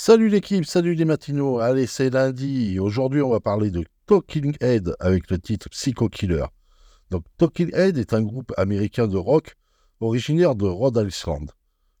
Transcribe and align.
Salut 0.00 0.28
l'équipe, 0.28 0.64
salut 0.64 0.94
les 0.94 1.04
matinaux. 1.04 1.58
Allez, 1.58 1.88
c'est 1.88 2.10
lundi. 2.10 2.78
Aujourd'hui, 2.78 3.20
on 3.20 3.30
va 3.30 3.40
parler 3.40 3.72
de 3.72 3.84
Talking 4.06 4.54
Head 4.60 4.94
avec 5.00 5.28
le 5.28 5.40
titre 5.40 5.68
Psycho 5.70 6.08
Killer. 6.08 6.44
Donc, 7.10 7.24
Talking 7.36 7.74
Head 7.74 7.98
est 7.98 8.14
un 8.14 8.22
groupe 8.22 8.52
américain 8.56 9.08
de 9.08 9.16
rock 9.16 9.56
originaire 9.98 10.54
de 10.54 10.66
Rhode 10.66 11.04
Island. 11.04 11.50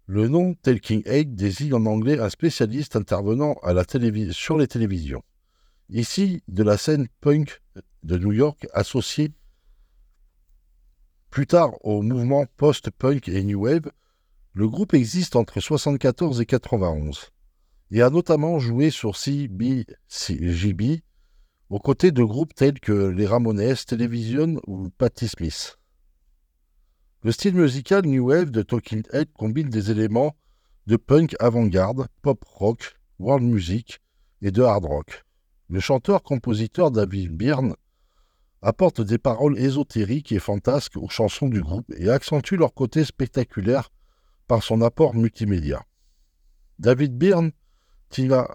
Le 0.06 0.28
nom 0.28 0.54
Talking 0.54 1.02
Head 1.06 1.34
désigne 1.34 1.74
en 1.74 1.86
anglais 1.86 2.20
un 2.20 2.30
spécialiste 2.30 2.94
intervenant 2.94 3.56
sur 4.30 4.56
les 4.56 4.68
télévisions. 4.68 5.24
Ici, 5.90 6.44
de 6.46 6.62
la 6.62 6.76
scène 6.76 7.08
punk 7.20 7.60
de 8.04 8.16
New 8.16 8.32
York 8.32 8.68
associée 8.74 9.32
plus 11.30 11.48
tard 11.48 11.72
au 11.84 12.02
mouvement 12.02 12.46
post-punk 12.58 13.26
et 13.28 13.42
new 13.42 13.64
wave, 13.64 13.90
le 14.52 14.68
groupe 14.68 14.94
existe 14.94 15.34
entre 15.34 15.54
1974 15.56 16.36
et 16.36 16.46
1991 16.46 17.32
et 17.90 18.02
a 18.02 18.10
notamment 18.10 18.58
joué 18.58 18.90
sur 18.90 19.16
CBGB 19.16 21.02
aux 21.70 21.78
côtés 21.78 22.12
de 22.12 22.22
groupes 22.22 22.54
tels 22.54 22.80
que 22.80 22.92
les 22.92 23.26
Ramones, 23.26 23.74
Television 23.86 24.60
ou 24.66 24.90
Patti 24.90 25.28
Smith. 25.28 25.78
Le 27.22 27.32
style 27.32 27.54
musical 27.54 28.06
New 28.06 28.28
Wave 28.28 28.50
de 28.50 28.62
Talking 28.62 29.02
Head 29.12 29.32
combine 29.32 29.68
des 29.68 29.90
éléments 29.90 30.36
de 30.86 30.96
punk 30.96 31.34
avant-garde, 31.40 32.06
pop 32.22 32.42
rock, 32.46 32.96
world 33.18 33.44
music 33.44 34.00
et 34.40 34.50
de 34.50 34.62
hard 34.62 34.84
rock. 34.84 35.24
Le 35.68 35.80
chanteur-compositeur 35.80 36.90
David 36.90 37.36
Byrne 37.36 37.74
apporte 38.62 39.00
des 39.00 39.18
paroles 39.18 39.58
ésotériques 39.58 40.32
et 40.32 40.38
fantasques 40.38 40.96
aux 40.96 41.08
chansons 41.08 41.48
du 41.48 41.60
groupe 41.60 41.92
et 41.96 42.08
accentue 42.08 42.54
leur 42.54 42.72
côté 42.72 43.04
spectaculaire 43.04 43.90
par 44.46 44.62
son 44.62 44.80
apport 44.80 45.14
multimédia. 45.14 45.84
David 46.78 47.18
Byrne, 47.18 47.52
Tina 48.10 48.48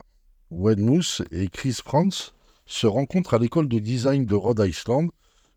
Wedmouth 0.51 1.21
et 1.31 1.47
Chris 1.47 1.77
Franz 1.83 2.31
se 2.65 2.87
rencontrent 2.87 3.33
à 3.33 3.39
l'école 3.39 3.67
de 3.67 3.79
design 3.79 4.25
de 4.25 4.35
Rhode 4.35 4.63
Island 4.65 5.09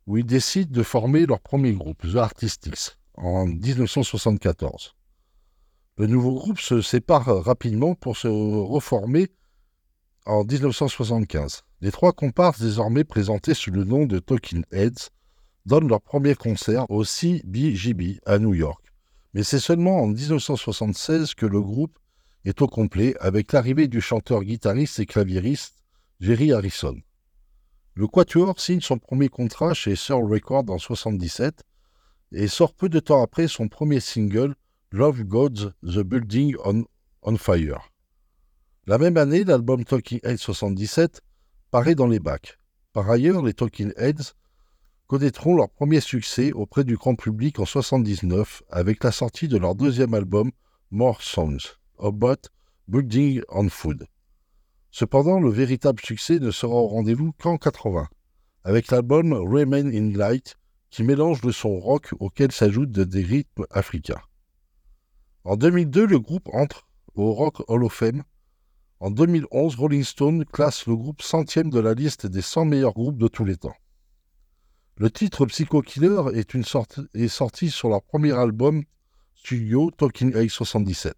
où 0.07 0.17
ils 0.19 0.27
décident 0.27 0.71
de 0.71 0.83
former 0.83 1.27
leur 1.27 1.41
premier 1.41 1.73
groupe, 1.73 2.03
The 2.03 2.17
Artistics, 2.17 2.97
en 3.15 3.47
1974. 3.47 4.95
Le 5.99 6.07
nouveau 6.07 6.35
groupe 6.35 6.61
se 6.61 6.83
sépare 6.83 7.27
rapidement 7.45 7.95
pour 7.95 8.17
se 8.17 8.29
reformer 8.29 9.29
en 10.27 10.45
1975. 10.45 11.63
Les 11.81 11.91
trois 11.91 12.13
comparses 12.13 12.61
désormais 12.61 13.05
présentés 13.05 13.55
sous 13.55 13.71
le 13.71 13.85
nom 13.85 14.07
de 14.07 14.19
Talking 14.19 14.65
Heads 14.73 15.11
donnent 15.65 15.89
leur 15.89 16.03
premier 16.03 16.35
concert 16.35 16.91
au 16.91 17.05
CBGB 17.05 18.21
à 18.27 18.39
New 18.39 18.55
York. 18.55 18.85
Mais 19.35 19.43
c'est 19.43 19.61
seulement 19.61 20.03
en 20.03 20.07
1976 20.07 21.35
que 21.35 21.47
le 21.47 21.61
groupe 21.61 21.99
est 22.47 22.63
au 22.63 22.69
complet 22.69 23.17
avec 23.19 23.53
l'arrivée 23.53 23.89
du 23.89 24.01
chanteur-guitariste 24.01 25.01
et 25.01 25.07
claviériste 25.07 25.83
Jerry 26.21 26.53
Harrison. 26.53 26.97
Le 27.95 28.07
Quatuor 28.07 28.61
signe 28.61 28.81
son 28.81 28.99
premier 28.99 29.29
contrat 29.29 29.75
chez 29.75 29.97
Soul 29.97 30.33
Records 30.33 30.71
en 30.71 30.79
1977 30.79 31.65
et 32.33 32.47
sort 32.47 32.73
peu 32.73 32.89
de 32.89 33.01
temps 33.01 33.21
après 33.23 33.49
son 33.49 33.69
premier 33.69 33.99
single 33.99 34.55
Love 34.93 35.25
Gods 35.25 35.73
The 35.83 35.99
Building 35.99 36.55
on, 36.65 36.85
on 37.23 37.37
Fire. 37.37 37.91
La 38.87 38.99
même 38.99 39.17
année, 39.17 39.43
l'album 39.43 39.85
Talking 39.85 40.21
Heads 40.23 40.39
77 40.39 41.23
paraît 41.73 41.97
dans 41.97 42.07
les 42.07 42.21
bacs. 42.21 42.59
Par 42.93 43.11
ailleurs, 43.11 43.43
les 43.43 43.55
Talking 43.55 43.93
Heads 43.97 44.35
connaîtront 45.09 45.57
leur 45.57 45.69
premier 45.69 46.01
succès 46.01 46.53
auprès 46.53 46.85
du 46.85 46.97
grand 46.97 47.17
public 47.17 47.59
en 47.59 47.63
1979 47.63 48.63
avec 48.71 49.03
la 49.03 49.11
sortie 49.11 49.49
de 49.49 49.59
leur 49.59 49.75
deuxième 49.75 50.15
album 50.15 50.53
More 50.93 51.23
Songs 51.23 51.77
About 51.99 52.49
Building 52.89 53.43
on 53.49 53.69
Food. 53.69 54.07
Cependant, 54.91 55.41
le 55.41 55.51
véritable 55.51 56.01
succès 56.01 56.39
ne 56.39 56.51
sera 56.51 56.75
au 56.75 56.87
rendez-vous 56.87 57.33
qu'en 57.33 57.59
80, 57.59 58.09
avec 58.65 58.91
l'album 58.91 59.33
Remain 59.33 59.87
in 59.87 60.17
Light 60.17 60.57
qui 60.91 61.03
mélange 61.03 61.43
le 61.43 61.53
son 61.53 61.79
rock 61.79 62.15
auquel 62.21 62.53
s'ajoutent 62.53 62.93
des 62.93 63.23
rythmes 63.23 63.67
africains. 63.71 64.23
En 65.45 65.57
2002, 65.57 66.07
le 66.07 66.19
groupe 66.19 66.49
entre 66.53 66.87
au 67.15 67.33
Rock 67.33 67.63
Hall 67.69 67.85
of 67.85 67.93
Fame. 67.93 68.23
En 69.01 69.11
2011, 69.11 69.77
Rolling 69.77 70.05
Stone 70.05 70.45
classe 70.45 70.87
le 70.87 70.97
groupe 70.97 71.23
centième 71.23 71.71
de 71.71 71.81
la 71.81 71.95
liste 71.95 72.27
des 72.27 72.43
100 72.43 72.67
meilleurs 72.67 72.95
groupes 72.95 73.19
de 73.19 73.29
tous 73.29 73.45
les 73.45 73.57
temps. 73.57 73.77
Le 74.97 75.11
titre 75.11 75.45
Psycho 75.45 75.83
Killer 75.83 76.23
est, 76.33 77.29
sorti 77.29 77.71
sur 77.71 77.91
leur 77.91 78.03
premier 78.03 78.33
album 78.33 78.83
studio 79.35 79.91
Talking 79.91 80.35
Age 80.35 80.51
77. 80.51 81.15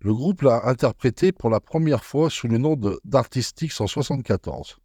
Le 0.00 0.14
groupe 0.14 0.42
l'a 0.42 0.68
interprété 0.68 1.32
pour 1.32 1.50
la 1.50 1.60
première 1.60 2.04
fois 2.04 2.30
sous 2.30 2.48
le 2.48 2.58
nom 2.58 2.76
d'Artistics 3.04 3.72
en 3.80 3.84
1974. 3.84 4.76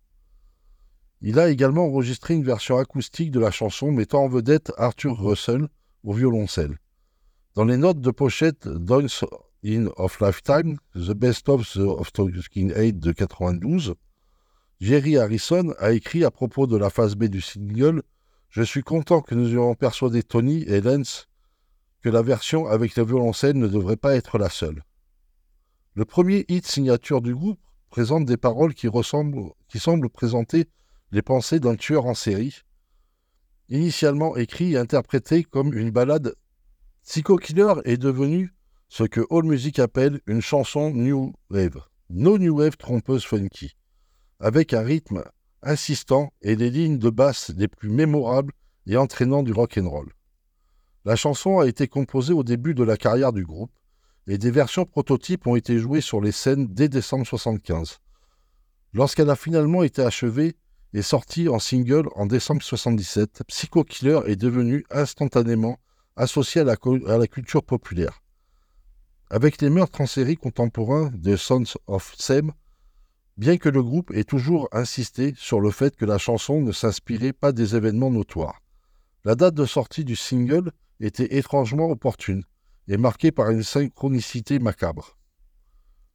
Il 1.22 1.38
a 1.38 1.50
également 1.50 1.86
enregistré 1.86 2.34
une 2.34 2.44
version 2.44 2.78
acoustique 2.78 3.30
de 3.30 3.40
la 3.40 3.52
chanson 3.52 3.92
mettant 3.92 4.24
en 4.24 4.28
vedette 4.28 4.72
Arthur 4.78 5.20
Russell 5.20 5.68
au 6.04 6.14
violoncelle. 6.14 6.78
Dans 7.54 7.66
les 7.66 7.78
notes 7.78 8.02
de 8.02 8.10
pochette 8.10 8.68
Dance 8.68 9.26
in 9.64 9.88
of 9.98 10.20
Lifetime, 10.22 10.78
The 10.96 11.14
Best 11.14 11.50
of 11.50 11.70
the 11.74 11.80
of 11.80 12.12
Talking 12.12 12.72
Aid 12.76 13.00
de 13.00 13.12
92, 13.12 13.94
Jerry 14.80 15.18
Harrison 15.18 15.74
a 15.78 15.92
écrit 15.92 16.24
à 16.24 16.32
propos 16.32 16.66
de 16.66 16.78
la 16.78 16.90
phase 16.90 17.16
B 17.16 17.26
du 17.26 17.42
single 17.42 18.02
Je 18.50 18.64
suis 18.64 18.82
content 18.82 19.22
que 19.22 19.36
nous 19.36 19.50
ayons 19.50 19.76
persuadé 19.76 20.24
Tony 20.24 20.64
et 20.64 20.82
Lance 20.82 21.28
que 22.02 22.10
la 22.10 22.24
version 22.24 22.66
avec 22.66 22.96
le 22.96 23.06
violoncelle 23.06 23.58
ne 23.58 23.68
devrait 23.68 23.98
pas 23.98 24.16
être 24.16 24.40
la 24.40 24.50
seule. 24.50 24.82
Le 25.94 26.06
premier 26.06 26.46
hit 26.48 26.66
signature 26.66 27.22
du 27.22 27.36
groupe 27.36 27.60
présente 27.90 28.26
des 28.26 28.38
paroles 28.38 28.74
qui, 28.74 28.88
semblent 29.80 30.10
présenter 30.10 30.70
les 31.12 31.22
pensées 31.22 31.60
d'un 31.60 31.76
tueur 31.76 32.06
en 32.06 32.14
série. 32.14 32.62
Initialement 33.68 34.38
écrit 34.38 34.74
et 34.74 34.78
interprété 34.78 35.44
comme 35.44 35.74
une 35.74 35.92
ballade, 35.92 36.36
Psycho 37.04 37.36
Killer 37.36 37.74
est 37.84 37.98
devenu 37.98 38.54
ce 38.88 39.04
que 39.04 39.22
AllMusic 39.30 39.80
appelle 39.80 40.22
une 40.28 40.42
chanson 40.42 40.92
New 40.92 41.34
Wave, 41.50 41.82
no 42.10 42.38
New 42.38 42.58
Wave 42.58 42.78
trompeuse 42.78 43.26
funky 43.26 43.76
avec 44.40 44.74
un 44.74 44.82
rythme 44.82 45.24
insistant 45.62 46.32
et 46.42 46.56
les 46.56 46.70
lignes 46.70 47.00
de 47.00 47.10
basse 47.10 47.52
les 47.56 47.68
plus 47.68 47.90
mémorables 47.90 48.54
et 48.88 48.98
entraînants 48.98 49.44
du 49.44 49.52
rock 49.52 49.78
and 49.78 49.90
roll. 49.90 50.14
La 51.04 51.16
chanson 51.16 51.60
a 51.60 51.68
été 51.68 51.88
composée 51.88 52.34
au 52.34 52.44
début 52.44 52.74
de 52.74 52.84
la 52.84 52.98
carrière 52.98 53.34
du 53.34 53.46
groupe 53.46 53.72
et 54.28 54.38
des 54.38 54.52
versions 54.52 54.86
prototypes 54.86 55.48
ont 55.48 55.56
été 55.56 55.78
jouées 55.78 56.02
sur 56.02 56.22
les 56.22 56.32
scènes 56.32 56.68
dès 56.68 56.90
décembre 56.90 57.22
1975. 57.22 58.00
Lorsqu'elle 58.94 59.30
a 59.30 59.36
finalement 59.36 59.84
été 59.84 60.02
achevée 60.02 60.56
et 60.94 61.02
sortie 61.02 61.48
en 61.48 61.60
single 61.60 62.08
en 62.16 62.26
décembre 62.26 62.60
1977, 62.60 63.44
Psycho 63.48 63.84
Killer 63.84 64.20
est 64.28 64.36
devenu 64.36 64.86
instantanément 64.92 65.80
associé 66.16 66.62
à 66.62 66.66
la, 66.66 67.28
culture 67.28 67.64
populaire. 67.64 68.22
Avec 69.30 69.62
les 69.62 69.70
meurtres 69.70 70.02
en 70.02 70.06
série 70.06 70.36
contemporains 70.36 71.10
de 71.14 71.38
Sons 71.38 71.64
of 71.88 72.14
Sam, 72.18 72.52
bien 73.38 73.58
que 73.58 73.70
le 73.70 73.82
groupe 73.82 74.12
ait 74.12 74.26
toujours 74.26 74.68
insisté 74.74 75.34
sur 75.38 75.62
le 75.62 75.72
fait 75.72 75.96
que 75.96 76.06
la 76.06 76.18
chanson 76.18 76.62
ne 76.62 76.74
s'inspirait 76.74 77.34
pas 77.34 77.54
des 77.54 77.78
événements 77.78 78.12
notoires. 78.12 78.62
La 79.24 79.36
date 79.36 79.56
de 79.56 79.66
sortie 79.66 80.04
du 80.04 80.18
single 80.18 80.72
était 81.00 81.38
étrangement 81.38 81.90
opportune 81.90 82.44
et 82.88 82.98
marquée 82.98 83.32
par 83.32 83.50
une 83.50 83.64
synchronicité 83.64 84.60
macabre. 84.60 85.18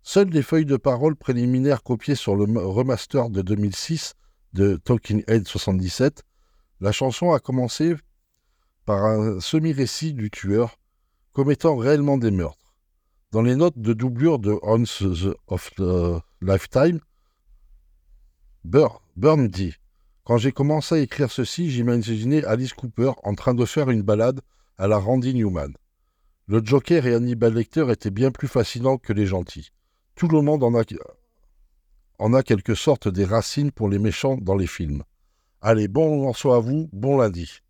Seules 0.03 0.31
les 0.31 0.43
feuilles 0.43 0.67
de 0.67 0.77
parole 0.77 1.17
préliminaires 1.17 1.83
copiées 1.83 2.15
sur 2.15 2.37
le 2.37 2.45
remaster 2.59 3.29
de 3.29 3.43
2006 3.43 4.15
de 4.53 4.77
Talking 4.77 5.25
Head 5.27 5.47
77, 5.47 6.23
la 6.81 6.93
chanson 6.93 7.33
a 7.33 7.41
commencé 7.41 7.95
par 8.85 9.05
un 9.05 9.41
semi-récit 9.41 10.15
du 10.15 10.31
tueur 10.31 10.79
commettant 11.33 11.77
réellement 11.77 12.19
des 12.19 12.31
meurtres. 12.31 12.75
Dans 13.33 13.43
les 13.43 13.57
notes 13.57 13.79
de 13.79 13.93
doublure 13.93 14.39
de 14.39 14.57
Once 14.63 15.03
of 15.49 15.71
the 15.75 16.23
Lifetime, 16.41 17.01
Burn 18.65 19.49
dit 19.49 19.75
Quand 20.25 20.39
j'ai 20.39 20.53
commencé 20.53 20.95
à 20.95 20.99
écrire 20.99 21.31
ceci, 21.31 21.71
j'imaginais 21.71 22.45
Alice 22.45 22.73
Cooper 22.73 23.13
en 23.23 23.35
train 23.35 23.55
de 23.55 23.65
faire 23.65 23.91
une 23.91 24.03
balade 24.03 24.41
à 24.79 24.87
la 24.87 24.99
Randy 24.99 25.35
Newman. 25.35 25.73
Le 26.49 26.65
Joker 26.65 27.05
et 27.07 27.15
Hannibal 27.15 27.55
Lecter 27.55 27.91
étaient 27.91 28.13
bien 28.13 28.31
plus 28.31 28.47
fascinants 28.47 28.99
que 28.99 29.13
les 29.13 29.27
gentils. 29.27 29.71
Tout 30.15 30.29
le 30.29 30.43
monde 30.43 30.63
en 30.63 30.79
a, 30.79 30.85
en 32.21 32.35
a 32.35 32.45
quelque 32.45 32.77
sorte 32.77 33.09
des 33.09 33.25
racines 33.25 33.73
pour 33.73 33.89
les 33.89 33.99
méchants 33.99 34.39
dans 34.41 34.55
les 34.55 34.69
films. 34.69 35.03
Allez, 35.61 35.89
bon 35.89 36.23
morceau 36.23 36.53
à 36.53 36.61
vous, 36.61 36.89
bon 36.93 37.19
lundi. 37.19 37.63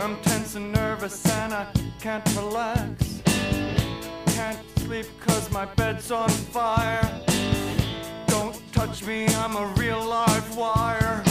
And 0.00 0.72
nervous 0.72 1.28
and 1.28 1.52
I 1.52 1.66
can't 2.00 2.24
relax. 2.36 3.20
Can't 4.26 4.58
sleep 4.78 5.06
cause 5.18 5.50
my 5.50 5.64
bed's 5.74 6.12
on 6.12 6.28
fire. 6.28 7.20
Don't 8.28 8.56
touch 8.72 9.04
me, 9.04 9.26
I'm 9.26 9.56
a 9.56 9.66
real 9.76 10.04
live 10.04 10.56
wire. 10.56 11.27